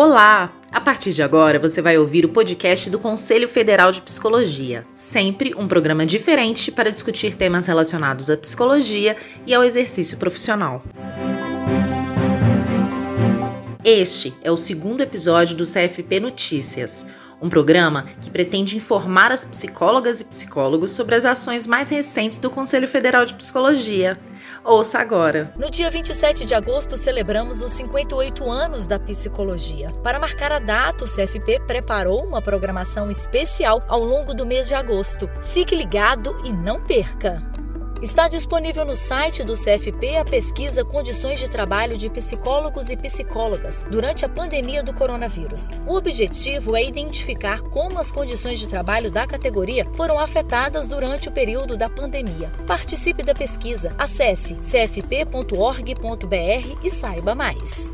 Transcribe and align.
Olá! 0.00 0.52
A 0.70 0.80
partir 0.80 1.12
de 1.12 1.24
agora 1.24 1.58
você 1.58 1.82
vai 1.82 1.98
ouvir 1.98 2.24
o 2.24 2.28
podcast 2.28 2.88
do 2.88 3.00
Conselho 3.00 3.48
Federal 3.48 3.90
de 3.90 4.00
Psicologia, 4.00 4.86
sempre 4.92 5.52
um 5.56 5.66
programa 5.66 6.06
diferente 6.06 6.70
para 6.70 6.92
discutir 6.92 7.34
temas 7.34 7.66
relacionados 7.66 8.30
à 8.30 8.36
psicologia 8.36 9.16
e 9.44 9.52
ao 9.52 9.64
exercício 9.64 10.16
profissional. 10.16 10.84
Este 13.84 14.32
é 14.40 14.52
o 14.52 14.56
segundo 14.56 15.00
episódio 15.00 15.56
do 15.56 15.64
CFP 15.64 16.20
Notícias, 16.20 17.04
um 17.42 17.48
programa 17.48 18.06
que 18.20 18.30
pretende 18.30 18.76
informar 18.76 19.32
as 19.32 19.44
psicólogas 19.44 20.20
e 20.20 20.24
psicólogos 20.24 20.92
sobre 20.92 21.16
as 21.16 21.24
ações 21.24 21.66
mais 21.66 21.90
recentes 21.90 22.38
do 22.38 22.48
Conselho 22.48 22.86
Federal 22.86 23.26
de 23.26 23.34
Psicologia. 23.34 24.16
Ouça 24.64 24.98
agora. 24.98 25.52
No 25.56 25.70
dia 25.70 25.90
27 25.90 26.44
de 26.44 26.54
agosto, 26.54 26.96
celebramos 26.96 27.62
os 27.62 27.72
58 27.72 28.50
anos 28.50 28.86
da 28.86 28.98
psicologia. 28.98 29.90
Para 30.02 30.18
marcar 30.18 30.52
a 30.52 30.58
data, 30.58 31.04
o 31.04 31.08
CFP 31.08 31.60
preparou 31.66 32.24
uma 32.24 32.42
programação 32.42 33.10
especial 33.10 33.82
ao 33.88 34.02
longo 34.02 34.34
do 34.34 34.44
mês 34.44 34.68
de 34.68 34.74
agosto. 34.74 35.28
Fique 35.42 35.74
ligado 35.74 36.36
e 36.44 36.52
não 36.52 36.82
perca! 36.82 37.47
Está 38.00 38.28
disponível 38.28 38.84
no 38.84 38.94
site 38.94 39.42
do 39.42 39.54
CFP 39.54 40.18
a 40.18 40.24
pesquisa 40.24 40.84
Condições 40.84 41.40
de 41.40 41.50
Trabalho 41.50 41.98
de 41.98 42.08
Psicólogos 42.08 42.90
e 42.90 42.96
Psicólogas 42.96 43.84
durante 43.90 44.24
a 44.24 44.28
pandemia 44.28 44.84
do 44.84 44.94
coronavírus. 44.94 45.70
O 45.84 45.96
objetivo 45.96 46.76
é 46.76 46.84
identificar 46.84 47.60
como 47.60 47.98
as 47.98 48.12
condições 48.12 48.60
de 48.60 48.68
trabalho 48.68 49.10
da 49.10 49.26
categoria 49.26 49.84
foram 49.94 50.20
afetadas 50.20 50.86
durante 50.86 51.28
o 51.28 51.32
período 51.32 51.76
da 51.76 51.90
pandemia. 51.90 52.52
Participe 52.68 53.24
da 53.24 53.34
pesquisa. 53.34 53.92
Acesse 53.98 54.54
cfp.org.br 54.62 55.98
e 56.84 56.90
saiba 56.90 57.34
mais. 57.34 57.92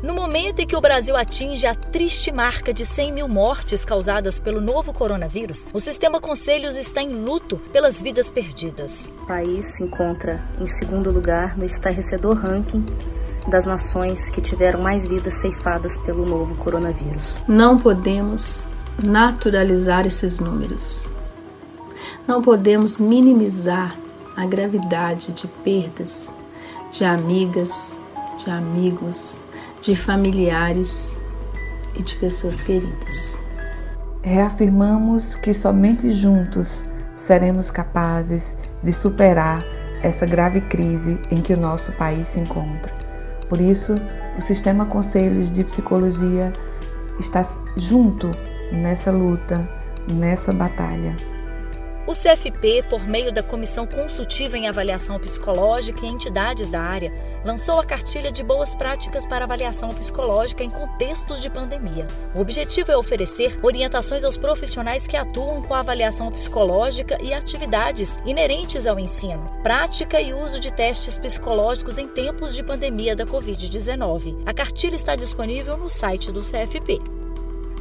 No 0.00 0.14
momento 0.14 0.60
em 0.60 0.66
que 0.66 0.76
o 0.76 0.80
Brasil 0.80 1.16
atinge 1.16 1.66
a 1.66 1.74
triste 1.74 2.30
marca 2.30 2.72
de 2.72 2.86
100 2.86 3.12
mil 3.12 3.26
mortes 3.26 3.84
causadas 3.84 4.38
pelo 4.38 4.60
novo 4.60 4.92
coronavírus, 4.92 5.66
o 5.72 5.80
sistema 5.80 6.20
Conselhos 6.20 6.76
está 6.76 7.02
em 7.02 7.10
luto 7.24 7.56
pelas 7.72 8.00
vidas 8.00 8.30
perdidas. 8.30 9.10
O 9.22 9.26
país 9.26 9.74
se 9.74 9.82
encontra 9.82 10.40
em 10.60 10.68
segundo 10.68 11.10
lugar 11.10 11.58
no 11.58 11.64
estarrecedor 11.64 12.36
ranking 12.36 12.86
das 13.48 13.66
nações 13.66 14.30
que 14.30 14.40
tiveram 14.40 14.80
mais 14.80 15.04
vidas 15.08 15.40
ceifadas 15.40 15.98
pelo 15.98 16.24
novo 16.24 16.54
coronavírus. 16.58 17.34
Não 17.48 17.76
podemos 17.76 18.68
naturalizar 19.02 20.06
esses 20.06 20.38
números. 20.38 21.10
Não 22.24 22.40
podemos 22.40 23.00
minimizar 23.00 23.96
a 24.36 24.46
gravidade 24.46 25.32
de 25.32 25.48
perdas 25.48 26.32
de 26.92 27.04
amigas, 27.04 28.00
de 28.36 28.50
amigos, 28.50 29.42
de 29.80 29.94
familiares 29.94 31.20
e 31.98 32.02
de 32.02 32.14
pessoas 32.16 32.62
queridas. 32.62 33.42
Reafirmamos 34.22 35.34
que 35.36 35.54
somente 35.54 36.10
juntos 36.10 36.84
seremos 37.16 37.70
capazes 37.70 38.56
de 38.82 38.92
superar 38.92 39.64
essa 40.02 40.26
grave 40.26 40.60
crise 40.62 41.18
em 41.30 41.40
que 41.40 41.54
o 41.54 41.56
nosso 41.56 41.92
país 41.92 42.28
se 42.28 42.40
encontra. 42.40 42.92
Por 43.48 43.60
isso, 43.60 43.94
o 44.36 44.40
Sistema 44.40 44.86
Conselhos 44.86 45.50
de 45.50 45.64
Psicologia 45.64 46.52
está 47.18 47.42
junto 47.76 48.30
nessa 48.70 49.10
luta, 49.10 49.68
nessa 50.12 50.52
batalha. 50.52 51.16
O 52.08 52.12
CFP, 52.12 52.84
por 52.88 53.06
meio 53.06 53.30
da 53.30 53.42
Comissão 53.42 53.86
Consultiva 53.86 54.56
em 54.56 54.66
Avaliação 54.66 55.18
Psicológica 55.18 56.06
e 56.06 56.08
entidades 56.08 56.70
da 56.70 56.80
área, 56.80 57.12
lançou 57.44 57.78
a 57.78 57.84
cartilha 57.84 58.32
de 58.32 58.42
boas 58.42 58.74
práticas 58.74 59.26
para 59.26 59.44
avaliação 59.44 59.90
psicológica 59.90 60.64
em 60.64 60.70
contextos 60.70 61.42
de 61.42 61.50
pandemia. 61.50 62.06
O 62.34 62.40
objetivo 62.40 62.90
é 62.90 62.96
oferecer 62.96 63.60
orientações 63.62 64.24
aos 64.24 64.38
profissionais 64.38 65.06
que 65.06 65.18
atuam 65.18 65.60
com 65.60 65.74
a 65.74 65.80
avaliação 65.80 66.32
psicológica 66.32 67.22
e 67.22 67.34
atividades 67.34 68.18
inerentes 68.24 68.86
ao 68.86 68.98
ensino, 68.98 69.46
prática 69.62 70.18
e 70.18 70.32
uso 70.32 70.58
de 70.58 70.72
testes 70.72 71.18
psicológicos 71.18 71.98
em 71.98 72.08
tempos 72.08 72.54
de 72.54 72.62
pandemia 72.62 73.14
da 73.14 73.26
Covid-19. 73.26 74.44
A 74.46 74.54
cartilha 74.54 74.94
está 74.94 75.14
disponível 75.14 75.76
no 75.76 75.90
site 75.90 76.32
do 76.32 76.40
CFP. 76.40 77.17